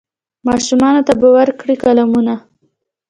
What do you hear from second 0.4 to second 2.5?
ماشومانو ته به ورکړي قلمونه